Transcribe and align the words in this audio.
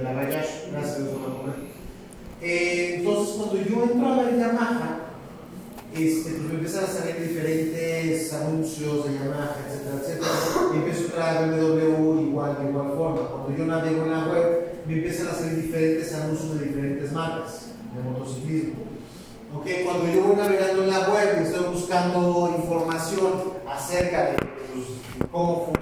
de 0.00 0.04
la 0.04 0.12
Bayash, 0.14 0.70
gracias 0.72 0.98
a. 0.98 2.42
Eh, 2.42 2.94
entonces, 2.96 3.34
cuando 3.36 3.56
yo 3.56 3.82
entro 3.82 4.08
a 4.08 4.22
ver 4.22 4.38
Yamaha, 4.38 5.00
este, 5.92 6.30
pues 6.30 6.42
me 6.42 6.54
empiezan 6.54 6.84
a 6.84 6.86
salir 6.86 7.28
diferentes 7.28 8.32
anuncios 8.32 9.04
de 9.04 9.18
Yamaha, 9.18 9.56
etcétera, 9.66 9.96
etcétera. 10.00 10.28
Y 10.72 10.76
empiezo 10.78 11.00
a 11.00 11.04
entrar 11.04 11.36
a 11.36 11.46
BMW 11.46 12.20
igual, 12.28 12.56
de 12.62 12.70
igual 12.70 12.92
forma. 12.96 13.28
Cuando 13.28 13.56
yo 13.56 13.66
navego 13.66 14.04
en 14.04 14.10
la 14.10 14.24
web, 14.28 14.80
me 14.86 14.94
empiezan 14.94 15.28
a 15.28 15.34
salir 15.34 15.62
diferentes 15.62 16.14
anuncios 16.14 16.58
de 16.58 16.66
diferentes 16.66 17.12
marcas 17.12 17.66
de 17.94 18.02
motociclismo. 18.02 18.90
Ok, 19.54 19.66
cuando 19.84 20.10
yo 20.10 20.22
voy 20.24 20.36
navegando 20.36 20.84
en 20.84 20.90
la 20.90 21.10
web 21.10 21.40
y 21.40 21.44
estoy 21.44 21.74
buscando 21.74 22.54
información 22.56 23.32
acerca 23.68 24.30
de 24.30 24.36
pues, 24.36 25.28
cómo 25.30 25.72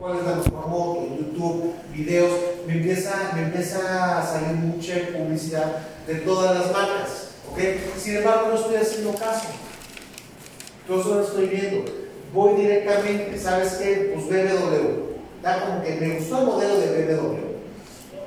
cuál 0.00 0.16
es 0.16 0.24
la 0.24 0.36
mejor 0.36 0.68
moto, 0.68 1.06
YouTube, 1.18 1.74
videos, 1.92 2.32
me 2.66 2.74
empieza, 2.74 3.30
me 3.34 3.42
empieza 3.42 4.18
a 4.18 4.26
salir 4.26 4.56
mucha 4.56 4.94
publicidad 5.16 5.78
de 6.06 6.16
todas 6.16 6.58
las 6.58 6.72
marcas. 6.72 7.28
¿okay? 7.50 7.80
Sin 7.98 8.16
embargo, 8.16 8.48
no 8.48 8.54
estoy 8.54 8.76
haciendo 8.76 9.14
caso. 9.14 9.48
Yo 10.88 11.02
solo 11.02 11.22
estoy 11.22 11.46
viendo. 11.46 11.90
Voy 12.32 12.54
directamente, 12.60 13.38
¿sabes 13.38 13.74
qué? 13.74 14.12
Pues 14.14 14.26
BMW. 14.26 15.10
Da 15.42 15.64
como 15.64 15.82
que 15.82 15.94
me 15.94 16.16
gustó 16.16 16.40
el 16.40 16.46
modelo 16.46 16.78
de 16.78 17.04
BMW. 17.04 17.50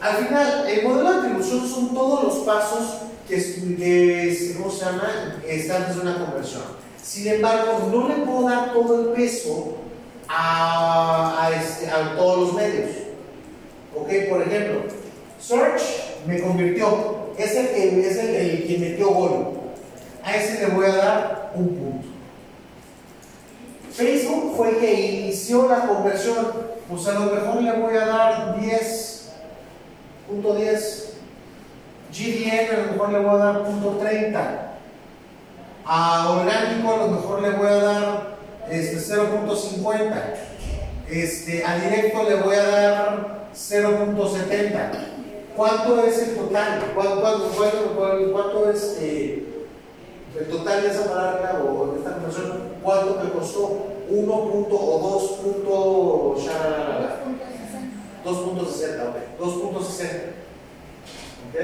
Al 0.00 0.16
final, 0.16 0.66
el 0.68 0.82
modelo 0.82 1.12
de 1.12 1.18
atribución 1.18 1.68
son 1.68 1.94
todos 1.94 2.24
los 2.24 2.34
pasos 2.46 3.02
que, 3.28 3.36
que 3.36 4.54
¿cómo 4.56 4.70
se 4.70 4.84
llama? 4.86 5.40
están 5.46 5.86
desde 5.88 6.00
una 6.00 6.18
conversión. 6.24 6.62
Sin 7.02 7.28
embargo, 7.28 7.88
no 7.92 8.08
le 8.08 8.24
puedo 8.24 8.48
dar 8.48 8.72
todo 8.72 9.00
el 9.00 9.08
peso 9.08 9.76
a, 10.28 11.50
este, 11.60 11.90
a, 11.90 12.16
todos 12.16 12.40
los 12.40 12.54
medios. 12.54 12.90
Ok, 13.94 14.08
por 14.30 14.42
ejemplo, 14.42 14.82
Search 15.38 15.82
me 16.26 16.40
convirtió, 16.40 17.32
es 17.36 17.54
el 17.54 17.68
que, 17.68 18.08
es 18.08 18.16
el, 18.16 18.66
que 18.66 18.78
metió 18.78 19.08
gol. 19.08 19.60
A 20.22 20.36
ese 20.36 20.66
le 20.66 20.74
voy 20.74 20.86
a 20.86 20.96
dar 20.96 21.52
un 21.54 21.68
punto. 21.68 21.89
Fue 24.60 24.72
el 24.72 24.76
que 24.76 24.92
inició 24.92 25.70
la 25.70 25.86
conversión, 25.86 26.52
pues 26.86 27.08
a 27.08 27.14
lo 27.14 27.34
mejor 27.34 27.62
le 27.62 27.72
voy 27.72 27.96
a 27.96 28.04
dar 28.04 28.58
10.10. 28.58 31.04
GDN 32.12 32.68
a 32.68 32.76
lo 32.76 32.92
mejor 32.92 33.08
le 33.08 33.20
voy 33.20 33.40
a 33.40 33.42
dar 33.42 33.64
punto 33.64 33.96
30. 34.02 34.72
A 35.86 36.28
orgánico 36.28 36.92
a 36.92 36.96
lo 36.98 37.08
mejor 37.08 37.40
le 37.40 37.52
voy 37.52 37.68
a 37.68 37.76
dar 37.76 38.36
este, 38.68 38.98
0.50. 38.98 40.12
Este, 41.08 41.64
a 41.64 41.76
directo 41.76 42.22
le 42.24 42.34
voy 42.34 42.56
a 42.56 42.66
dar 42.66 43.46
0.70. 43.54 44.90
¿Cuánto 45.56 46.04
es 46.04 46.18
el 46.18 46.36
total? 46.36 46.82
¿Cuánto, 46.94 47.22
cuánto, 47.22 47.50
cuánto 48.30 48.70
es 48.70 48.98
eh, 49.00 49.42
el 50.38 50.50
total 50.50 50.82
de 50.82 50.90
esa 50.90 51.08
palabra 51.08 51.62
o 51.64 51.92
de 51.92 52.00
esta 52.00 52.12
conversión? 52.12 52.60
¿Cuánto 52.82 53.22
me 53.24 53.30
costó? 53.30 53.89
1 54.10 54.50
punto 54.50 54.76
o 54.76 54.98
2 55.18 55.30
punto 55.40 56.36
2.60, 58.24 59.08
ok. 59.08 59.16
2.60. 59.40 60.04
¿Ok? 61.48 61.56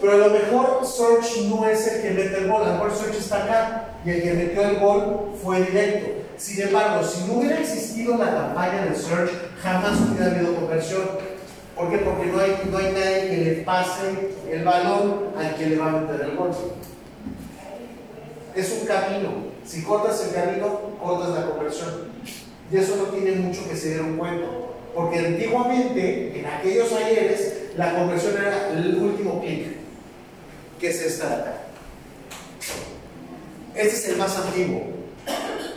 Pero 0.00 0.12
a 0.12 0.16
lo 0.16 0.30
mejor 0.30 0.86
Search 0.86 1.42
no 1.48 1.68
es 1.68 1.86
el 1.86 2.02
que 2.02 2.10
mete 2.10 2.38
el 2.38 2.48
gol, 2.48 2.62
a 2.62 2.68
lo 2.68 2.72
mejor 2.74 2.92
Search 2.92 3.16
está 3.16 3.44
acá 3.44 3.88
y 4.04 4.10
el 4.10 4.22
que 4.22 4.32
metió 4.32 4.62
el 4.62 4.78
gol 4.78 5.32
fue 5.42 5.62
directo. 5.62 6.22
Sin 6.38 6.62
embargo, 6.62 7.06
si 7.06 7.26
no 7.26 7.34
hubiera 7.34 7.60
existido 7.60 8.16
la 8.16 8.32
campaña 8.32 8.86
de 8.86 8.96
Search, 8.96 9.30
jamás 9.62 9.98
hubiera 10.00 10.34
habido 10.34 10.54
conversión. 10.54 11.02
¿Por 11.76 11.90
qué? 11.90 11.98
Porque 11.98 12.26
no 12.26 12.40
hay, 12.40 12.62
no 12.70 12.78
hay 12.78 12.92
nadie 12.92 13.28
que 13.28 13.36
le 13.36 13.52
pase 13.62 14.30
el 14.50 14.64
balón 14.64 15.32
al 15.36 15.54
que 15.56 15.66
le 15.66 15.76
va 15.76 15.88
a 15.88 15.92
meter 15.92 16.20
el 16.22 16.36
gol. 16.36 16.50
Es 18.54 18.72
un 18.80 18.86
camino. 18.86 19.49
Si 19.70 19.82
cortas 19.84 20.26
el 20.26 20.34
camino, 20.34 20.80
cortas 21.00 21.30
la 21.30 21.46
conversión. 21.46 22.10
Y 22.72 22.76
eso 22.76 22.96
no 22.96 23.04
tiene 23.04 23.36
mucho 23.36 23.68
que 23.68 23.76
se 23.76 23.90
dieron 23.90 24.16
cuenta. 24.16 24.46
Porque 24.92 25.20
antiguamente, 25.20 26.40
en 26.40 26.46
aquellos 26.46 26.92
ayeres, 26.92 27.70
la 27.76 27.94
conversión 27.94 28.34
era 28.36 28.70
el 28.72 28.96
último 28.96 29.40
clic, 29.40 29.76
que 30.80 30.88
es 30.88 31.00
esta 31.02 31.28
de 31.28 31.34
acá. 31.34 31.54
Este 33.76 33.96
es 33.96 34.08
el 34.08 34.16
más 34.16 34.36
antiguo 34.36 34.82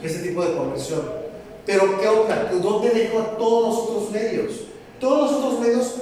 ese 0.01 0.19
tipo 0.19 0.43
de 0.43 0.57
conversión. 0.57 1.11
Pero 1.63 1.99
¿qué 2.01 2.07
onda? 2.07 2.51
¿Dónde 2.51 2.89
dejo 2.89 3.19
a 3.19 3.37
todos 3.37 3.69
los 3.69 3.89
otros 3.89 4.11
medios? 4.11 4.53
Todos 4.99 5.31
los 5.31 5.39
otros 5.39 5.59
medios 5.59 5.95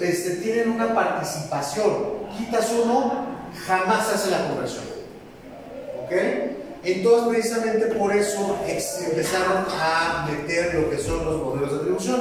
este, 0.00 0.36
tienen 0.36 0.70
una 0.70 0.94
participación. 0.94 2.22
Quitas 2.38 2.70
uno, 2.84 3.26
jamás 3.66 4.08
hace 4.14 4.30
la 4.30 4.46
conversión. 4.48 4.84
¿Ok? 6.04 6.51
Entonces, 6.84 7.28
precisamente 7.28 7.86
por 7.94 8.14
eso 8.14 8.58
empezaron 8.66 9.64
a 9.70 10.28
meter 10.28 10.74
lo 10.74 10.90
que 10.90 10.98
son 10.98 11.24
los 11.24 11.40
modelos 11.40 11.70
de 11.70 11.76
atribución. 11.78 12.20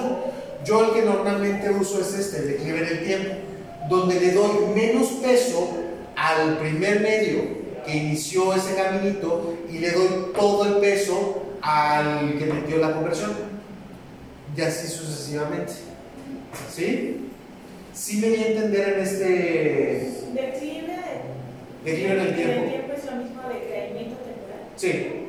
Yo 0.63 0.85
el 0.85 0.91
que 0.93 1.01
normalmente 1.01 1.69
uso 1.71 1.99
es 2.01 2.13
este, 2.13 2.37
el 2.37 2.47
declive 2.49 2.79
en 2.79 2.85
el 2.85 3.03
tiempo, 3.03 3.33
donde 3.89 4.19
le 4.19 4.31
doy 4.31 4.67
menos 4.75 5.07
peso 5.23 5.69
al 6.15 6.59
primer 6.59 6.99
medio 6.99 7.61
que 7.83 7.97
inició 7.97 8.53
ese 8.53 8.75
caminito 8.75 9.55
y 9.71 9.79
le 9.79 9.91
doy 9.91 10.07
todo 10.35 10.65
el 10.65 10.73
peso 10.75 11.41
al 11.63 12.37
que 12.37 12.45
metió 12.45 12.77
la 12.77 12.93
conversión. 12.93 13.31
Y 14.55 14.61
así 14.61 14.87
sucesivamente. 14.87 15.73
¿Sí? 16.71 17.29
¿Sí 17.93 18.17
me 18.17 18.29
voy 18.29 18.43
a 18.43 18.47
entender 18.47 18.89
en 18.89 18.99
este... 18.99 20.11
Declive. 20.33 20.97
Declive 21.83 22.11
en 22.11 22.19
el 22.19 22.35
tiempo. 22.35 22.63
¿El 22.63 22.69
tiempo 22.69 22.93
es 22.95 23.05
lo 23.05 23.15
mismo 23.15 23.41
de? 23.47 24.30
Sí. 24.81 25.27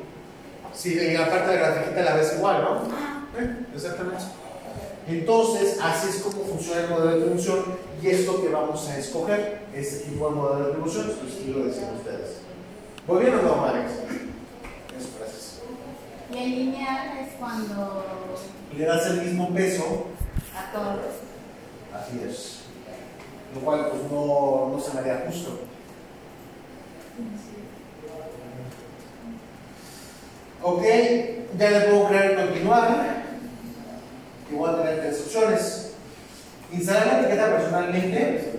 Sí, 0.73 0.97
en 0.99 1.13
la 1.13 1.29
parte 1.29 1.51
de 1.51 1.59
la 1.59 2.01
la 2.01 2.15
ves 2.15 2.33
igual, 2.35 2.63
¿no? 2.63 2.69
Ah. 2.91 3.23
Eh, 3.37 3.65
exactamente. 3.75 4.23
Entonces, 5.07 5.77
así 5.79 6.09
es 6.09 6.23
como 6.23 6.43
funciona 6.43 6.81
el 6.81 6.89
modelo 6.89 7.11
de 7.11 7.21
atribución 7.21 7.63
y 8.01 8.07
es 8.07 8.25
lo 8.25 8.41
que 8.41 8.49
vamos 8.49 8.89
a 8.89 8.97
escoger, 8.97 9.59
este 9.75 10.09
tipo 10.09 10.27
de 10.27 10.35
modelo 10.35 10.65
de 10.65 10.71
atribución, 10.71 11.11
pues 11.21 11.47
lo 11.55 11.65
decían 11.65 11.93
ustedes. 11.93 12.37
¿Muy 13.05 13.19
bien 13.19 13.35
o 13.35 13.41
no, 13.43 13.55
Marex? 13.57 13.91
Eso, 13.91 15.09
gracias. 15.19 15.61
Y 16.31 16.37
el 16.43 16.49
lineal 16.49 17.17
es 17.19 17.33
cuando... 17.39 18.05
Le 18.75 18.85
das 18.85 19.05
el 19.05 19.21
mismo 19.21 19.53
peso 19.53 20.07
a 20.55 20.71
todos. 20.71 21.13
Así 21.93 22.21
es. 22.27 22.59
Lo 23.53 23.61
cual 23.61 23.89
pues 23.91 24.11
no, 24.11 24.69
no 24.71 24.79
se 24.79 24.93
me 24.95 25.01
haría 25.01 25.25
justo. 25.27 25.59
Ok, 30.65 30.81
ya 31.59 31.69
le 31.71 31.79
puedo 31.81 32.07
crear 32.07 32.35
continuar. 32.35 33.23
Igual 34.49 34.77
tener 34.77 35.01
tres 35.01 35.21
opciones. 35.25 35.93
Instalar 36.71 37.07
la 37.07 37.19
etiqueta 37.19 37.57
personalmente. 37.57 38.53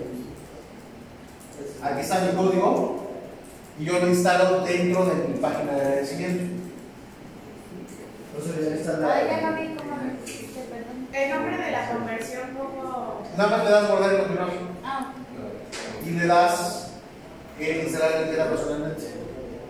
Aquí 1.82 2.00
está 2.00 2.20
mi 2.20 2.32
código. 2.32 3.04
Y 3.78 3.84
yo 3.86 3.98
lo 3.98 4.08
instalo 4.08 4.60
dentro 4.66 5.06
de 5.06 5.14
mi 5.28 5.38
página 5.38 5.72
de 5.72 5.80
agradecimiento. 5.80 6.44
Entonces 8.36 8.68
ya 8.68 8.74
está 8.74 9.12
Ay, 9.14 9.26
ya 9.30 9.40
la. 9.40 9.60
El 11.12 11.30
nombre 11.30 11.56
de 11.56 11.70
la 11.70 11.88
conversión, 11.90 12.50
¿cómo? 12.58 13.22
Nada 13.36 13.50
más 13.50 13.64
le 13.64 13.70
das 13.70 13.88
guardar 13.88 14.12
y 14.12 14.16
continuar. 14.18 14.48
Ah, 14.84 15.12
Y 16.04 16.10
le 16.10 16.26
das 16.26 16.90
eh, 17.58 17.82
instalar 17.86 18.10
la 18.10 18.20
etiqueta 18.20 18.50
personalmente. 18.50 19.04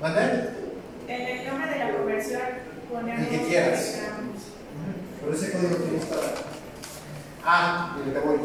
¿Mande? 0.03 0.64
En 1.07 1.21
el 1.21 1.47
nombre 1.47 1.71
de 1.71 1.79
la 1.79 1.97
conversión 1.97 2.41
ponemos. 2.91 3.21
El 3.21 3.29
que 3.29 3.47
quieras. 3.47 3.99
Pero 5.21 5.37
ese 5.37 5.53
código 5.53 5.77
tienes 5.77 6.05
para. 6.07 6.23
Ah, 7.45 7.97
mira, 7.99 8.21
te 8.21 8.27
voy. 8.27 8.39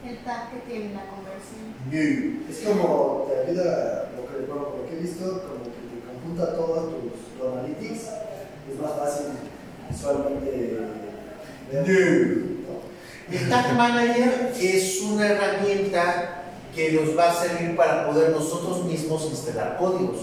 el 0.04 0.18
tag 0.24 0.50
que 0.52 0.58
tiene 0.70 0.94
la 0.94 1.06
conversión. 1.06 1.74
New. 1.90 2.44
Es 2.50 2.60
como 2.68 3.28
te 3.30 3.34
ayuda, 3.52 4.10
lo 4.16 4.22
que, 4.28 4.36
bueno, 4.46 4.64
por 4.70 4.80
lo 4.80 4.86
que 4.88 4.94
he 4.98 5.00
visto, 5.02 5.26
como 5.26 5.64
que 5.64 5.70
te 5.70 5.76
computa 6.06 6.56
todos 6.56 6.82
tus, 6.92 7.14
tu 7.38 7.42
analytics. 7.48 8.04
Es 8.70 8.76
más 8.80 8.94
fácil 8.98 9.28
visualmente 9.90 10.50
ver. 11.72 11.82
New. 11.88 12.51
El 13.32 13.48
Tag 13.48 13.74
Manager 13.76 14.52
es 14.60 15.02
una 15.04 15.26
herramienta 15.26 16.44
que 16.76 16.92
nos 16.92 17.18
va 17.18 17.32
a 17.32 17.34
servir 17.34 17.78
para 17.78 18.06
poder 18.06 18.32
nosotros 18.32 18.84
mismos 18.84 19.24
instalar 19.24 19.78
códigos. 19.78 20.18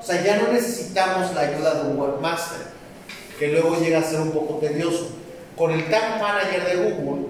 O 0.00 0.04
sea, 0.04 0.22
ya 0.22 0.36
no 0.36 0.52
necesitamos 0.52 1.34
la 1.34 1.40
ayuda 1.40 1.82
de 1.82 1.90
un 1.90 1.98
webmaster, 1.98 2.58
que 3.36 3.48
luego 3.48 3.76
llega 3.80 3.98
a 3.98 4.04
ser 4.04 4.20
un 4.20 4.30
poco 4.30 4.58
tedioso. 4.58 5.08
Con 5.56 5.72
el 5.72 5.90
Tag 5.90 6.20
Manager 6.20 6.64
de 6.64 6.90
Google, 6.90 7.26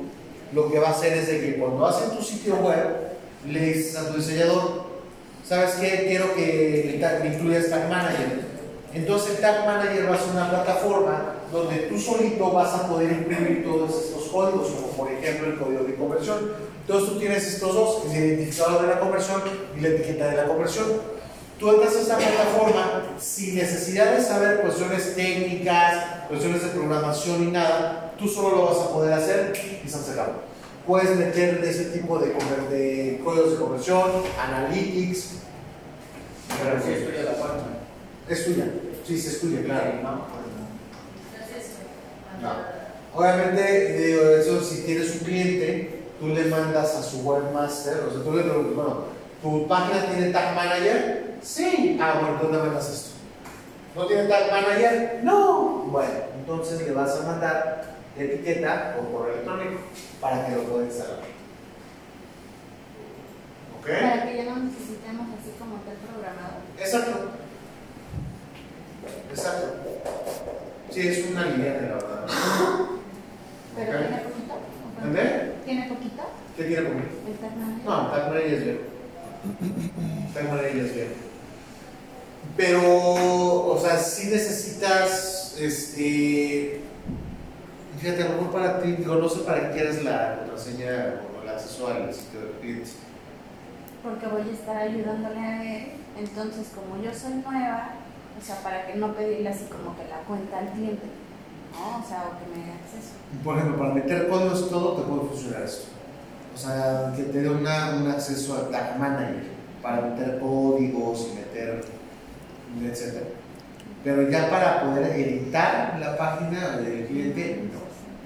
lo 0.52 0.70
que 0.70 0.78
va 0.78 0.88
a 0.88 0.90
hacer 0.90 1.14
es 1.14 1.26
de 1.26 1.40
que 1.40 1.56
cuando 1.56 1.86
hacen 1.86 2.10
tu 2.10 2.22
sitio 2.22 2.56
web, 2.56 2.88
le 3.48 3.60
dices 3.60 3.96
a 3.96 4.08
tu 4.08 4.18
diseñador, 4.18 4.84
¿sabes 5.48 5.76
qué? 5.80 6.08
Quiero 6.08 6.34
que 6.34 7.00
me 7.22 7.34
incluyas 7.34 7.70
Tag 7.70 7.88
Manager. 7.88 8.52
Entonces 8.92 9.36
el 9.36 9.40
Tag 9.40 9.64
Manager 9.64 10.10
va 10.10 10.14
a 10.14 10.18
ser 10.18 10.30
una 10.32 10.50
plataforma 10.50 11.34
donde 11.50 11.76
tú 11.88 11.98
solito 11.98 12.50
vas 12.50 12.74
a 12.74 12.86
poder 12.86 13.12
incluir 13.12 13.64
todos 13.64 13.90
estos 13.90 14.24
códigos, 14.24 14.68
por 15.02 15.10
ejemplo 15.10 15.48
el 15.48 15.58
código 15.58 15.84
de 15.84 15.94
conversión. 15.96 16.52
Entonces 16.82 17.10
tú 17.10 17.18
tienes 17.18 17.44
estos 17.44 17.74
dos, 17.74 18.04
el 18.06 18.24
identificador 18.24 18.82
de 18.82 18.88
la 18.88 19.00
conversión 19.00 19.42
y 19.76 19.80
la 19.80 19.88
etiqueta 19.88 20.28
de 20.28 20.36
la 20.36 20.46
conversión. 20.46 20.86
Tú 21.58 21.70
entras 21.70 21.96
a 21.96 22.00
esta 22.00 22.16
plataforma 22.18 23.02
sin 23.18 23.56
necesidad 23.56 24.16
de 24.16 24.22
saber 24.22 24.60
cuestiones 24.60 25.14
técnicas, 25.14 26.26
cuestiones 26.28 26.62
de 26.62 26.68
programación 26.68 27.42
y 27.42 27.50
nada, 27.50 28.14
tú 28.18 28.28
solo 28.28 28.56
lo 28.56 28.66
vas 28.66 28.78
a 28.78 28.92
poder 28.92 29.12
hacer 29.12 29.52
y 29.84 29.88
se 29.88 30.12
acabó. 30.12 30.34
Puedes 30.86 31.16
meter 31.16 31.62
ese 31.64 31.86
tipo 31.86 32.18
de, 32.18 32.34
de 32.70 33.20
códigos 33.24 33.52
de 33.52 33.56
conversión, 33.58 34.10
analytics. 34.40 35.34
Pero 36.62 36.82
si 36.84 36.92
es 36.92 37.06
tuya 37.06 37.22
la 37.22 37.32
página. 37.32 37.64
Es 38.28 38.44
tuya, 38.44 38.64
sí, 39.06 39.18
sí, 39.18 39.28
es 39.28 39.40
tuya, 39.40 39.62
claro. 39.64 40.41
Obviamente, 43.14 43.98
digo, 43.98 44.22
eso 44.30 44.62
si 44.62 44.82
tienes 44.82 45.12
un 45.12 45.18
cliente, 45.18 46.02
tú 46.18 46.28
le 46.28 46.46
mandas 46.46 46.96
a 46.96 47.02
su 47.02 47.18
webmaster, 47.18 48.04
o 48.08 48.10
sea, 48.10 48.22
tú 48.22 48.32
le 48.32 48.42
preguntas, 48.42 48.74
bueno, 48.74 49.04
¿tu 49.42 49.68
página 49.68 50.06
tiene 50.06 50.32
Tag 50.32 50.54
Manager? 50.54 51.34
Sí. 51.42 51.98
Ah, 52.00 52.20
bueno, 52.20 52.38
¿dónde 52.40 52.58
mandas 52.58 52.88
esto? 52.88 53.10
¿No 53.94 54.06
tiene 54.06 54.24
Tag 54.24 54.50
Manager? 54.50 55.20
No. 55.24 55.84
Bueno, 55.90 56.10
entonces 56.38 56.80
le 56.86 56.92
vas 56.92 57.14
a 57.16 57.26
mandar 57.26 57.96
etiqueta 58.16 58.96
por 58.96 59.12
correo 59.12 59.34
electrónico 59.34 59.80
para 60.20 60.46
que 60.46 60.56
lo 60.56 60.62
pueda 60.62 60.84
instalar. 60.86 61.18
¿Ok? 63.78 63.86
Para 63.86 64.24
que 64.24 64.36
ya 64.36 64.44
no 64.44 64.56
necesitemos 64.56 65.26
así 65.38 65.52
como 65.58 65.76
tal 65.82 65.96
programador. 65.96 66.62
Exacto. 66.78 67.30
Exacto. 69.30 69.66
Sí, 70.90 71.08
es 71.08 71.30
una 71.30 71.46
línea 71.46 71.72
de 71.74 71.88
la 71.88 71.94
verdad. 71.94 72.26
Pero 73.76 73.98
tiene 73.98 74.18
poquito. 74.18 74.54
¿Tiene 75.64 75.88
poquito? 75.88 76.22
¿Qué 76.56 76.64
tiene 76.64 76.84
conmigo? 76.84 77.08
El 77.26 77.34
tag. 77.38 77.50
No, 77.84 78.10
Tag 78.10 78.28
Manager 78.28 78.52
es 78.52 78.64
viejo. 78.64 78.80
Tag 80.34 80.48
Manager 80.48 80.76
es 80.76 80.94
viejo. 80.94 81.14
Pero, 82.56 83.66
o 83.66 83.80
sea, 83.80 83.98
si 83.98 84.28
necesitas, 84.28 85.56
este, 85.58 86.80
fíjate, 87.98 88.22
a 88.22 88.28
lo 88.28 88.32
mejor 88.36 88.52
para 88.52 88.82
ti, 88.82 88.92
digo, 88.92 89.14
no 89.14 89.28
sé 89.28 89.40
para 89.40 89.68
qué 89.68 89.74
quieres 89.74 90.04
la 90.04 90.38
contraseña 90.38 91.22
o 91.38 91.42
el 91.42 91.48
acceso 91.48 91.88
al 91.88 92.12
sitio 92.12 92.40
del 92.40 92.52
cliente. 92.60 92.90
Porque 94.02 94.26
voy 94.26 94.42
a 94.42 94.52
estar 94.52 94.76
ayudándole 94.76 95.38
a 95.38 95.76
él. 95.76 95.92
Entonces, 96.18 96.66
como 96.74 97.02
yo 97.02 97.14
soy 97.14 97.34
nueva, 97.34 97.90
o 98.38 98.44
sea, 98.44 98.56
para 98.62 98.86
que 98.86 98.94
no 98.96 99.14
pedirle 99.14 99.48
así 99.48 99.64
como 99.66 99.96
que 99.96 100.04
la 100.08 100.18
cuenta 100.26 100.58
al 100.58 100.72
cliente. 100.72 101.06
¿No? 101.72 102.04
O 102.04 102.08
sea, 102.08 102.24
o 102.28 102.38
que 102.38 102.46
me 102.50 102.64
dé 102.64 102.72
acceso. 102.72 103.14
Por 103.42 103.56
ejemplo, 103.56 103.78
para 103.78 103.94
meter 103.94 104.28
códigos 104.28 104.64
y 104.66 104.70
todo, 104.70 104.96
te 104.96 105.02
puede 105.02 105.28
funcionar 105.28 105.62
esto. 105.62 105.88
O 106.54 106.58
sea, 106.58 107.12
que 107.16 107.22
te 107.24 107.42
dé 107.42 107.48
una, 107.48 107.96
un 107.96 108.10
acceso 108.10 108.56
al 108.56 108.70
Tag 108.70 108.98
Manager 108.98 109.44
para 109.82 110.02
meter 110.02 110.38
códigos 110.38 111.28
y 111.30 111.34
meter, 111.36 111.84
etc. 112.84 113.24
Pero 114.04 114.28
ya 114.28 114.50
para 114.50 114.82
poder 114.82 115.18
editar 115.18 115.98
la 115.98 116.16
página 116.16 116.76
del 116.78 117.06
cliente, 117.06 117.68
no. 117.72 117.80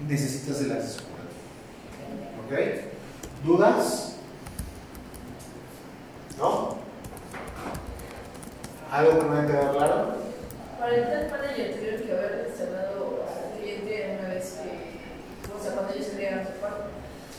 Necesitas 0.09 0.61
el 0.63 0.73
acceso. 0.73 1.01
¿Ok? 2.47 2.59
¿Dudas? 3.45 4.17
¿No? 6.39 6.77
¿Algo 8.91 9.19
que 9.19 9.25
me 9.25 9.39
haya 9.39 9.47
quedado 9.47 9.77
claro? 9.77 10.15
Para 10.79 10.93
manager 10.93 11.75
tuvieron 11.75 12.03
que 12.03 12.13
haber 12.13 12.47
instalado 12.49 13.25
al 13.27 13.59
cliente 13.59 14.19
una 14.21 14.35
vez 14.35 14.59
que, 14.63 15.53
o 15.53 15.63
sea, 15.63 15.73
cuando 15.73 15.93
ellos 15.93 16.09
crearon 16.15 16.47
su 16.47 16.53
página. 16.61 16.87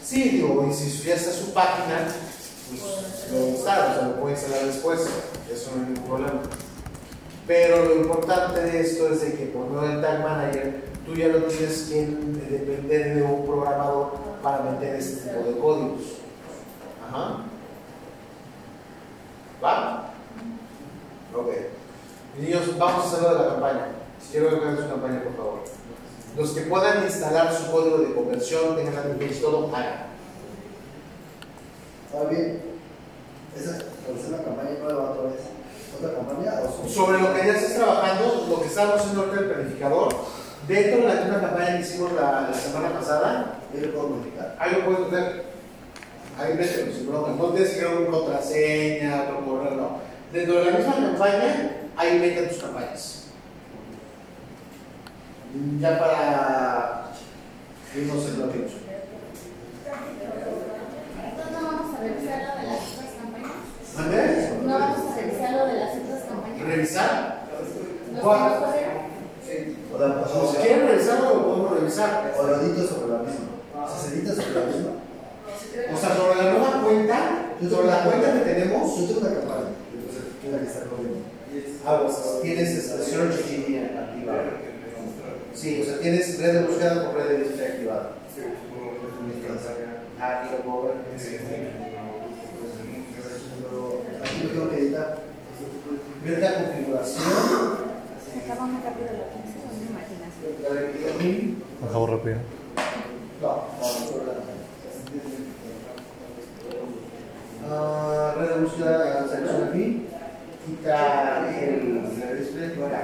Sí, 0.07 0.29
digo, 0.29 0.65
y 0.65 0.73
si 0.73 1.03
ya 1.05 1.15
está 1.15 1.33
su 1.33 1.51
página, 1.51 2.07
pues 2.69 3.29
lo 3.29 3.47
instala, 3.49 3.91
o 3.91 3.93
sea, 3.93 4.07
lo 4.07 4.21
puede 4.21 4.35
instalar 4.35 4.65
después, 4.65 5.01
eso 5.51 5.71
no 5.75 5.83
hay 5.83 5.91
ningún 5.91 6.07
problema. 6.07 6.41
Pero 7.45 7.83
lo 7.83 7.95
importante 7.97 8.61
de 8.61 8.79
esto 8.79 9.09
es 9.11 9.19
de 9.19 9.33
que 9.33 9.47
por 9.47 9.67
medio 9.67 9.89
del 9.89 10.01
Tag 10.01 10.23
Manager, 10.23 10.81
tú 11.05 11.13
ya 11.13 11.27
no 11.27 11.39
tienes 11.39 11.89
que 11.89 12.05
depender 12.05 13.15
de 13.15 13.21
un 13.21 13.45
programador 13.45 14.13
para 14.41 14.63
meter 14.71 14.95
este 14.95 15.29
tipo 15.29 15.43
de 15.43 15.57
códigos. 15.57 16.01
Ajá. 17.05 17.39
¿Va? 19.61 20.13
Ok. 21.35 21.49
Niños, 22.39 22.77
vamos 22.77 23.03
a 23.03 23.07
hacerlo 23.09 23.33
de 23.33 23.43
la 23.43 23.49
campaña. 23.51 23.87
Si 24.21 24.31
quiero 24.31 24.51
que 24.51 24.55
hagan 24.55 24.77
su 24.77 24.87
campaña, 24.87 25.21
por 25.21 25.35
favor. 25.35 25.76
Los 26.38 26.51
que 26.51 26.62
puedan 26.62 27.03
instalar 27.03 27.51
su 27.51 27.72
código 27.72 27.98
de 27.98 28.13
conversión, 28.13 28.75
tengan 28.75 28.94
la 28.96 29.25
y 29.25 29.29
todo, 29.41 29.75
hagan. 29.75 30.06
¿Está 32.06 32.29
bien? 32.29 32.62
¿Esa 33.60 33.77
es 33.77 34.27
una 34.29 34.44
campaña 34.44 34.77
nueva 34.84 35.12
otra 35.12 35.24
vez? 35.32 35.41
¿Otra 35.98 36.13
campaña 36.15 36.53
o 36.62 36.88
Sobre 36.88 37.20
lo 37.20 37.34
que 37.34 37.39
ya 37.48 37.53
estás 37.53 37.75
trabajando, 37.75 38.46
lo 38.50 38.62
que 38.62 38.67
estábamos 38.67 39.01
haciendo 39.01 39.22
ahorita 39.24 39.39
el 39.41 39.50
planificador, 39.50 40.10
dentro 40.67 40.98
de 40.98 41.08
la 41.08 41.22
misma 41.22 41.41
campaña 41.41 41.77
que 41.77 41.82
hicimos 41.82 42.12
la, 42.13 42.50
la 42.51 42.53
semana 42.53 42.94
pasada, 42.94 43.60
¿Qué 43.72 43.82
le 43.82 43.88
puedo 43.88 44.10
modificar? 44.10 44.56
ahí 44.60 44.72
lo 44.74 44.86
puedes 44.86 45.12
meter. 45.12 45.46
Ahí 46.39 46.53
mételo 46.53 46.94
sin 46.94 47.08
broma. 47.08 47.29
No 47.29 47.46
tienes 47.50 47.74
que 47.74 47.86
una 47.86 48.12
contraseña, 48.12 49.24
otro 49.24 49.44
correo, 49.44 49.72
no. 49.72 50.00
Dentro 50.32 50.60
de 50.60 50.65
la 50.72 50.77
misma 50.77 50.96
campaña, 50.96 51.77
ahí 51.96 52.20
meten 52.20 52.48
tus 52.48 52.60
campañas. 52.60 53.16
Ya 55.80 55.98
para 56.00 57.12
irnos 57.96 58.25
en 58.27 58.39
lo 58.39 58.51
que 58.51 58.58
Entonces, 58.58 58.82
¿no 61.51 61.60
vamos 61.63 61.96
a 61.96 61.98
revisar 62.04 62.39
lo 62.44 62.51
de 62.62 62.68
las 62.68 62.82
otras 62.94 63.12
campañas? 63.18 63.58
¿No 64.66 64.74
vamos 64.80 65.00
a 65.00 65.01
revisar 65.16 65.51
lo 65.54 65.63
de 65.68 65.74
las 65.80 65.92
otras 65.98 66.22
campañas? 66.27 66.62
¿Revisar? 66.68 67.13
¿Cuál? 68.22 68.51
O, 69.94 69.96
Si 70.51 70.56
quieren 70.58 70.84
revisarlo, 70.88 71.27
lo 71.36 71.42
podemos 71.48 71.72
revisar. 71.80 72.12
o 72.38 72.39
lo 72.44 72.51
edito 72.62 72.82
sobre 72.86 73.08
la 73.13 73.20
misma. 73.20 73.48
Se 73.98 74.06
edita 74.13 74.32
sobre 74.36 74.54
la 74.54 74.66
misma, 74.66 74.92
O 75.94 75.98
sea, 75.98 76.10
sobre 76.16 76.36
la 76.44 76.51
nueva 76.51 76.72
cuenta, 76.84 77.18
sobre 77.70 77.88
la 77.88 78.04
cuenta 78.04 78.34
que 78.34 78.39
tenemos, 78.54 78.84
yo 79.00 79.06
tengo 79.08 79.22
una 79.22 79.34
campaña, 79.39 79.70
entonces 79.94 80.24
tiene 80.42 80.58
que 80.60 80.68
estar 80.68 80.84
corriendo. 80.88 81.20
ah, 81.86 82.01
pues, 82.04 82.16
tienes 82.42 82.70
este, 82.70 83.04
Search 83.04 83.39
Engine 83.50 83.98
activado. 83.98 84.56
Sí, 85.57 85.81
o 85.81 85.85
sea, 85.85 85.97
tienes 85.99 86.39
red 86.39 86.53
de 86.53 86.61
búsqueda 86.67 87.03
con 87.03 87.15
red 87.15 87.29
de 87.29 87.37
display 87.39 87.67
activada. 87.71 88.11
Ah, 90.19 90.43
y 90.47 90.51
lo 90.51 90.57
puedo 90.63 90.83
ver. 90.83 90.95
Aquí 94.23 94.43
lo 94.43 94.49
tengo 94.49 94.69
que 94.69 94.77
editar. 94.77 95.09
Ver 96.23 96.39
la 96.39 96.53
configuración. 96.53 97.23
Acaba 98.43 98.65
muy 98.67 98.81
rápido 98.83 99.07
la 99.17 99.27
pinza, 99.33 99.57
no 99.65 99.69
me 99.73 99.85
imaginación. 99.89 101.63
Acabo 101.89 102.05
rápido. 102.07 102.37
No, 103.41 103.47
no, 103.49 104.25
la 104.25 104.33
Ah, 107.69 108.33
red 108.37 108.47
de 108.49 108.55
búsqueda, 108.61 109.27
selecciona 109.27 109.65
aquí, 109.69 109.85
quita 110.65 111.49
el 111.49 112.37
display. 112.39 112.69
Ahora, 112.81 112.99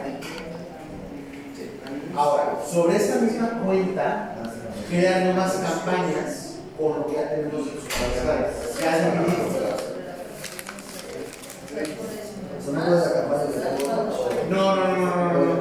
sobre 2.72 2.96
esta 2.96 3.16
misma 3.22 3.62
cuenta, 3.66 4.36
crean 4.90 5.26
nuevas 5.26 5.54
campañas 5.54 6.56
con 6.78 7.00
lo 7.00 7.08
que 7.08 7.14
ya 7.16 7.30
tenemos 7.30 7.68
en 7.68 7.74
sus. 7.74 8.82
Ya 8.82 8.98
es 8.98 9.04
dividido. 9.14 9.84
O 11.74 12.66
sea, 12.66 12.74
no 12.74 12.86
puedes 12.86 13.06
la 13.06 13.14
campaña 13.14 13.46
que 13.48 13.60
tengo. 13.60 13.94
No, 14.50 14.76
no, 14.76 14.88
no, 14.88 15.06
no, 15.06 15.34
no, 15.34 15.60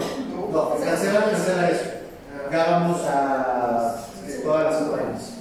no. 0.53 0.85
Cancela, 0.85 1.25
cancela 1.31 1.71
eso. 1.71 1.91
Que 2.51 2.57
hagamos 2.57 3.01
a 3.07 4.07
todas 4.43 4.65
las 4.65 4.77
campañas. 4.77 5.33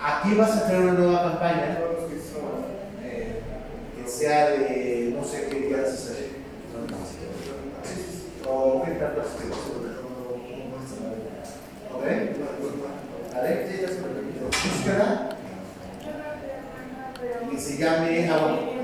Aquí 0.00 0.34
vas 0.34 0.56
a 0.56 0.66
crear 0.66 0.82
una 0.82 0.92
nueva 0.92 1.22
campaña 1.22 1.78
eh, 3.02 3.42
que 3.96 4.10
sea 4.10 4.50
de 4.50 5.14
no 5.16 5.24
sé 5.24 5.48
qué 5.48 5.66
quieras 5.66 5.92
hacer. 5.92 6.28
O 8.48 8.82
qué 8.84 8.92
tanto 8.92 9.20
hacer. 9.20 9.52
¿Ok? 11.94 12.04
¿Vale? 13.34 13.68
Búsqueda 14.64 15.38
que 17.50 17.58
se 17.58 17.76
llame. 17.78 18.30
ah, 18.30 18.38
bueno. 18.40 18.78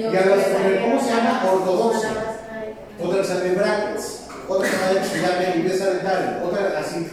Ya 0.00 0.20
vas 0.30 0.46
a 0.46 0.52
poner, 0.52 0.80
¿cómo 0.80 1.00
se 1.00 1.08
llama? 1.10 1.50
Ortodoxia. 1.52 2.10
Otra 3.02 3.24
se 3.24 3.34
llame 3.34 3.50
brackets. 3.54 4.26
Otra 4.48 4.68
se 4.68 5.20
llame 5.20 5.56
inglesa 5.56 5.90
dental. 5.90 6.42
Otra 6.44 6.78
así. 6.78 7.08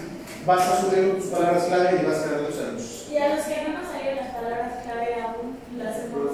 Vas 0.46 0.68
a 0.70 0.82
subir 0.82 1.16
tus 1.20 1.26
palabras 1.26 1.64
clave 1.66 2.00
y 2.02 2.06
vas 2.06 2.20
a 2.20 2.24
crear 2.24 2.42
los 2.42 2.58
anuncios. 2.60 3.08
Y 3.12 3.18
a 3.18 3.36
los 3.36 3.46
que 3.46 3.64
no 3.68 3.80
nos 3.80 3.88
salieron 3.92 4.16
las 4.18 4.34
palabras 4.36 4.72
clave 4.84 5.16
aún, 5.22 5.58
las 5.78 5.98
hemos. 5.98 6.32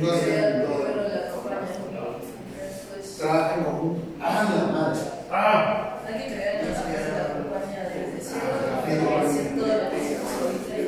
No 0.00 0.12
es 0.12 0.20
Pero 0.20 0.68
no. 0.68 0.78
la 0.84 1.30
campaña, 1.30 1.70
pues, 2.92 3.16
Trabaja 3.16 3.54
en 3.56 3.64
conjunto. 3.64 4.00
¡Ah, 4.20 4.44
la 4.44 4.72
madre! 4.72 5.00
¡Ah! 5.30 5.98
Hay 6.06 6.14
que 6.14 6.26
crear 6.34 6.54
la 6.64 6.70
campaña 7.32 7.80
desde 7.88 8.18
cero, 8.20 8.46
hacer 9.24 9.46
todo 9.56 9.66
lo 9.66 9.90
que 9.90 9.98
se 10.02 10.12
ahorita 10.18 10.74
y 10.76 10.78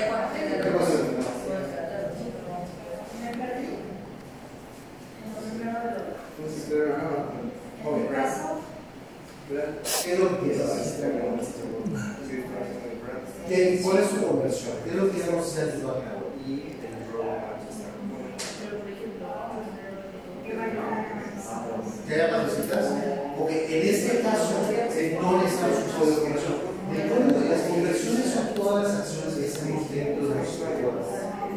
ya 0.00 0.08
cuando 0.08 0.28
tenga 0.32 0.56
¿Qué 0.64 0.70
pasa? 0.70 0.90
pueden 1.46 1.66
tratar. 1.70 2.02
Me 3.20 3.28
perdí. 3.36 3.68
En 5.22 5.28
lo 5.34 5.38
primero 5.44 5.78
de 5.84 5.90
lo- 5.92 6.16
Ok. 7.84 7.96
En 7.96 8.02
mi 8.02 8.08
caso, 8.16 8.44
¿Qué 9.48 10.12
es 10.12 10.18
lo 10.18 10.28
que 10.28 10.36
quieres 10.42 10.60
hacer? 10.70 11.12
¿Qué- 13.48 13.80
¿Cuál 13.84 13.98
es 13.98 14.08
su 14.10 14.26
conversión? 14.26 14.72
¿Qué 14.82 14.90
es 14.90 14.96
lo 14.96 15.04
que 15.12 15.18
queremos 15.20 15.46
hacer 15.46 15.68
en 15.68 15.80
tu 15.82 15.86
página 15.86 16.12
web? 16.14 16.26
¿Que 22.06 22.14
haya 22.14 22.36
más 22.36 22.46
visitas? 22.56 22.86
Porque 23.38 23.80
en 23.82 23.88
este 23.94 24.20
caso 24.20 24.54
eh, 24.70 25.18
no 25.20 25.42
necesitamos 25.42 25.78
un 25.78 25.98
código 25.98 26.16
de 26.16 26.22
conversión. 26.22 26.54
El 26.94 27.08
código 27.10 27.40
de 27.40 27.48
las 27.50 27.60
conversiones 27.62 28.26
son 28.32 28.46
todas 28.76 28.92
las 28.92 29.00
acciones 29.00 29.34
que 29.34 29.46
hacemos 29.46 29.90
dentro 29.90 30.28
de 30.28 30.34
nuestro 30.34 30.66
web. 30.66 31.00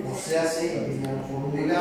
O 0.09 0.15
se 0.17 0.39
hace 0.39 0.85
en 0.85 1.05
un 1.05 1.23
formulario. 1.23 1.79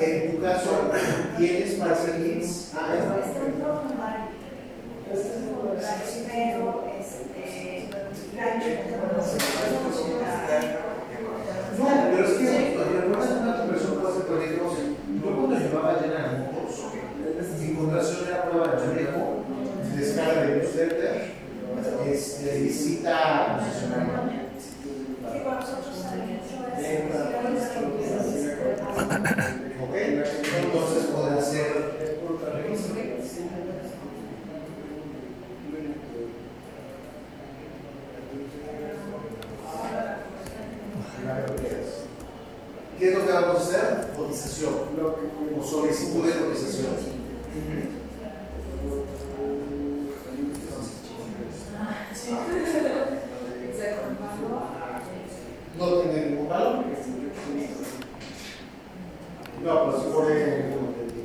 En 0.00 0.32
tu 0.32 0.42
caso, 0.42 0.70
¿tienes 1.38 1.74
para 1.74 1.92
hacer 1.92 2.20
links? 2.20 2.70
Ah. 2.74 2.94
No, 11.78 11.86
pero 12.10 12.24
es 12.24 12.32
que 12.34 12.76
recuerdas 13.00 13.30
una 13.42 13.58
conversión 13.58 13.94
puede 13.96 14.20
por 14.20 14.42
ejemplo, 14.42 14.72
yo 15.24 15.36
cuando 15.36 15.58
llevaba 15.58 16.00
llena 16.00 16.28
de 16.28 16.38
motos, 16.38 16.74
mi 17.60 17.74
conversión 17.74 18.28
era 18.28 18.44
prueba 18.44 18.66
de 18.68 18.86
manejo, 18.86 19.44
descarga 19.96 20.42
de 20.42 20.56
newsletter, 20.56 21.32
este, 22.06 22.58
visita 22.58 23.58
concesionaria. 23.58 24.44
¿Ok? 29.82 29.94
Entonces 29.94 31.04
podrá 31.06 31.40
ser. 31.40 31.94
¿Qué 42.98 43.08
es 43.08 43.14
lo 43.18 43.23
que 43.23 43.23
vamos 43.34 43.56
a 43.56 43.60
hacer? 43.60 44.08
Cotización. 44.16 44.74
O 45.58 45.62
solicitud 45.62 46.26
de 46.26 46.32
cotización. 46.32 47.14
No 55.78 55.86
tiene 56.00 56.26
ningún 56.26 56.48
valor. 56.48 56.84
No, 59.64 59.84
pero 59.84 59.98
si 59.98 60.06
pone 60.10 60.34
como 60.74 60.88
te 60.92 61.02
digo. 61.06 61.24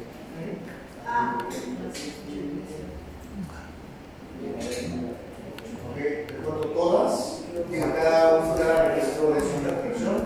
Ok, 5.89 5.98
recuerdo 6.30 6.66
todas. 6.74 7.13
A 7.70 7.94
cada 7.94 8.38
uno 8.38 8.56
cada 8.56 8.96
registro 8.96 9.34
de 9.34 9.42
su 9.42 9.48
reflexión. 9.66 10.20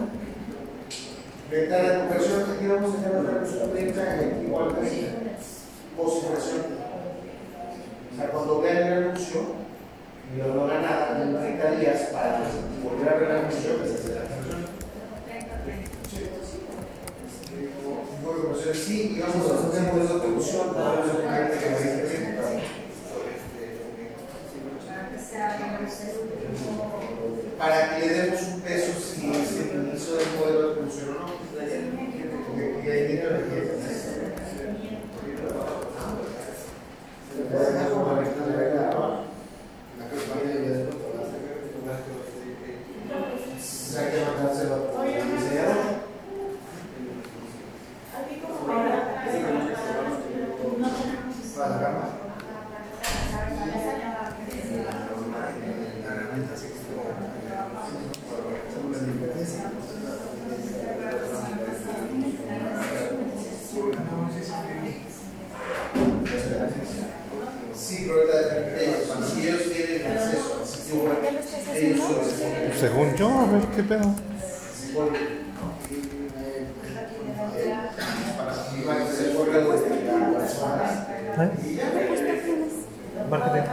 Ventana 1.50 1.90
de 1.90 2.00
conversión, 2.00 2.42
aquí 2.52 2.68
vamos 2.68 2.96
a 2.96 2.98
hacer 3.00 3.12
la 3.13 3.22
reflexión 3.22 4.46
igualmente. 4.46 4.98
Posición. 5.98 6.34
O 8.12 8.16
sea, 8.16 8.30
cuando 8.30 8.62
vean 8.62 9.13
el 9.34 9.40
anuncio 9.40 9.63
y 10.34 10.38
no 10.40 10.48
lo 10.48 10.68
nada 10.68 11.22
en 11.22 11.38
30 11.38 11.72
días 11.80 12.02
para 12.12 12.42
volver 12.84 13.10
a 13.10 13.13
ver 13.16 13.30
el 13.30 13.38
anuncio, 13.38 13.78
pues 13.78 13.92
hacer 13.94 14.16
la 14.16 14.22
reflexión. 14.22 14.63
Bueno, 18.24 18.42
pues 18.50 18.78
sí, 18.78 19.16
y 19.18 19.20
vamos 19.20 19.52
a 19.52 19.68
hacer 19.68 19.82
un 19.82 19.88
modelo 19.88 20.13
de 20.13 20.20
producción 20.22 20.74
para 20.74 21.04
que 21.04 21.28
hay 21.28 21.60
que 21.60 21.66
hacer. 21.70 22.04
Para 27.58 27.96
que 27.96 28.06
le 28.06 28.13
demos 28.13 28.42
un 28.42 28.62
peso 28.62 28.92
si 29.00 29.32
es 29.32 29.52
el 29.60 29.88
inicio 29.88 30.16
del 30.16 30.28
modelo 30.40 30.70
de 30.70 30.75
producción 30.75 31.10
o 31.10 31.13
no. 31.13 31.43
Sí, 67.75 68.08
pero. 68.08 70.03
Según 72.79 73.15
yo, 73.15 73.29
a 73.29 73.46
ver 73.46 73.67
qué 73.75 73.84
pedo. 73.84 74.33
¿Eh? 81.44 81.52
Marketing. 83.30 83.64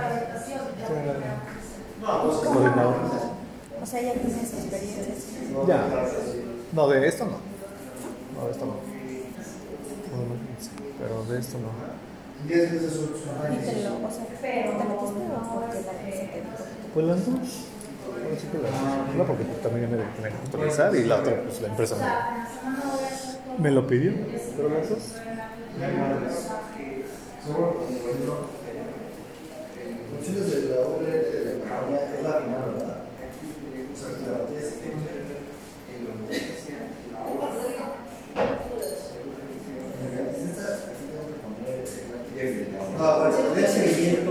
Coordinador. 2.45 2.95
O 3.83 3.87
sea, 3.87 4.03
ya 4.03 4.13
tienes 4.13 4.55
experiencia. 4.55 5.05
Ya. 5.67 5.87
No, 6.73 6.89
de 6.89 7.09
esto 7.09 7.25
no. 7.25 7.39
No, 8.37 8.47
de 8.47 8.53
esto 8.53 8.67
no. 8.67 8.75
Pero 10.99 11.25
de 11.25 11.41
esto 11.41 11.59
no. 11.59 12.01
10 12.47 12.73
veces 12.73 12.93
son 12.93 13.53
Y 13.53 13.57
te 13.57 13.83
lo, 13.83 14.07
o 14.07 14.11
sea, 14.11 14.25
¿te 14.25 14.33
metiste 14.33 14.69
o 14.69 15.55
porque 15.55 15.81
la 15.81 15.93
empresa 15.93 16.21
te 16.21 16.37
dijo? 16.37 16.51
Pues 16.95 17.07
las 17.07 17.27
dos. 17.27 17.37
Ahora 18.07 18.37
sí 18.41 18.47
que 18.51 18.59
las 18.59 18.73
dos. 18.73 19.15
Una 19.15 19.25
porque 19.25 19.45
pues, 19.45 19.63
también 19.63 19.91
me 19.91 19.97
tenía 19.97 20.31
que 20.31 20.37
actualizar 20.45 20.97
y 20.97 21.05
la 21.05 21.17
otra, 21.17 21.43
pues 21.43 21.61
la 21.61 21.69
empresa 21.69 21.97
me, 23.59 23.63
me 23.63 23.71
lo 23.71 23.87
pidió. 23.87 24.13
Pero 24.57 24.69
las 24.71 24.89
dos. 24.89 25.15
Funciones 30.11 30.47
de 30.51 30.69
la 30.69 30.81
obra 30.83 31.09
de 31.09 31.45
la 31.45 31.53
compañía 31.53 32.01
es 32.15 32.23
la 32.23 32.33
final, 32.33 32.65
¿verdad? 32.77 33.01
O 33.91 33.97
sea, 33.97 34.09
que 34.19 34.25
la 34.31 34.47
tienes 34.47 34.69
que 34.75 34.91
Ah, 43.03 43.13
bueno, 43.19 43.55
de 43.55 43.67
seguimiento, 43.67 44.31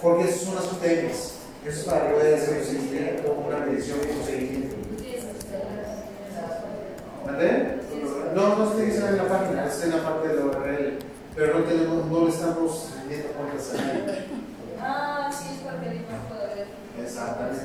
porque 0.00 0.24
esos 0.24 0.42
son 0.42 0.54
las 0.54 0.80
técnicas. 0.80 1.32
Eso 1.66 1.80
es 1.80 1.84
para 1.84 2.12
poder 2.12 2.34
hacer 2.34 2.58
un 2.58 2.64
seguimiento, 2.64 3.32
una 3.46 3.58
medición 3.66 3.98
y 4.04 4.10
un 4.16 4.24
seguimiento. 4.24 4.76
¿Vale? 7.26 7.83
No, 8.34 8.56
no 8.56 8.74
se 8.74 8.84
dice 8.86 9.06
en 9.06 9.16
la 9.16 9.28
página, 9.28 9.64
está 9.66 9.86
en 9.86 9.92
la 9.92 10.02
parte 10.02 10.26
de 10.26 10.34
la 10.34 10.46
URL, 10.46 10.98
pero 11.36 11.58
no 11.60 11.64
tenemos, 11.64 12.06
no 12.06 12.24
le 12.24 12.30
estamos 12.30 12.88
viendo 13.08 13.28
cuántas 13.28 13.74
hay. 13.74 14.26
Ah, 14.80 15.30
sí, 15.32 15.54
es 15.54 15.60
porque 15.60 16.00
no 16.00 16.28
puedo 16.28 16.48
ver. 16.56 16.66
Exactamente. 17.00 17.64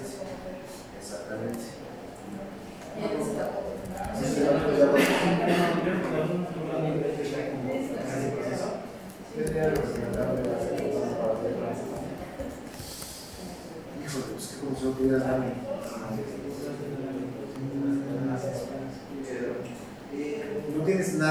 Exactamente. 1.02 1.80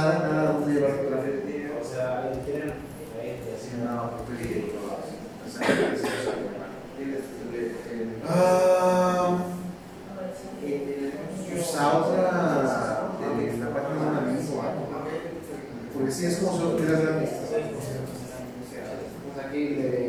Pues 0.02 0.19
nada, 0.23 0.28
nada 0.28 0.67
llevar 0.67 0.93
tu 0.93 1.07
tráfico. 1.09 1.38
O 1.81 1.85
sea, 1.85 2.33
Ah, 8.31 9.38
usa 11.59 11.99
otra 11.99 12.23
de 13.19 13.59
la 13.59 13.71
página 13.71 13.95
de 13.95 14.09
un 14.09 14.17
amigo. 14.17 14.62
Porque 15.95 16.12
si 16.12 16.26
es 16.26 16.37
como 16.37 16.52
si 16.57 16.62
lo 16.62 16.71
tuvieras 16.73 17.02
grande. 17.02 17.28
Pues 19.25 19.47
aquí 19.47 19.62
de 19.75 20.08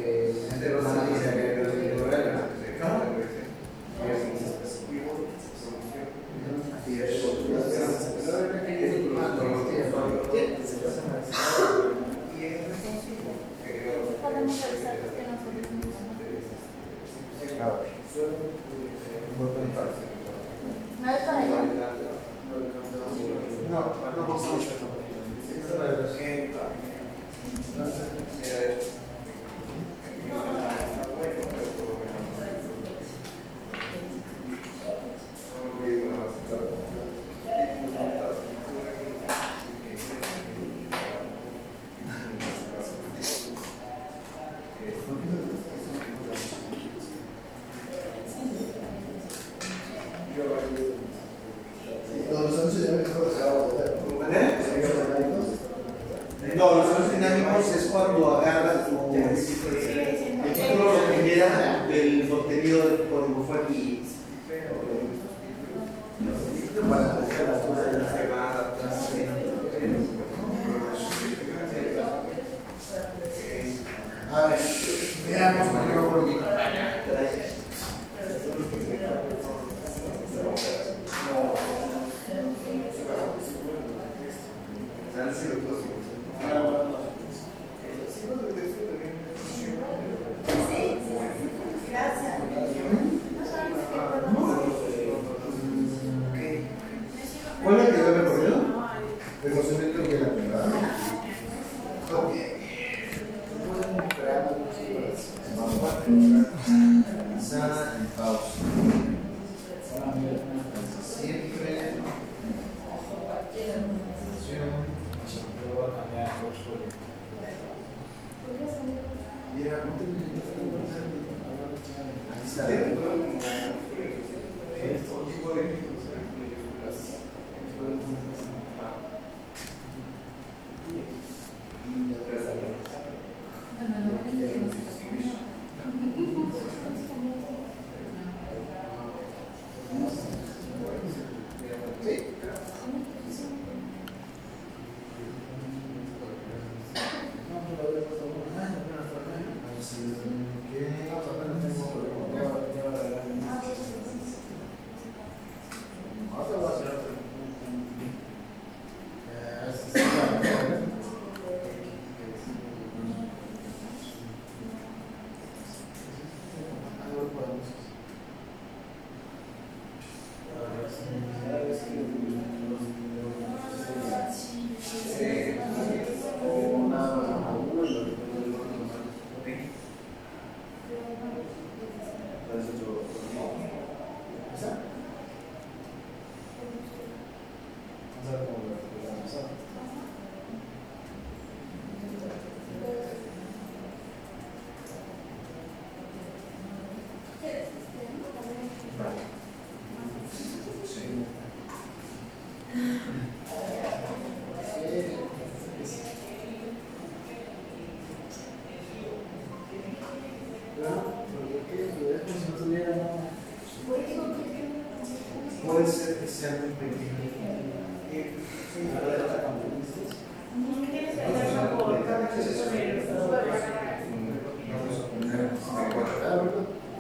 Puede 215.66 215.86
ser 215.88 216.16
que 216.20 216.28
sea 216.28 216.62
muy 216.62 216.72
pequeño. 216.72 217.10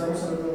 estamos 0.00 0.22
hablando 0.24 0.49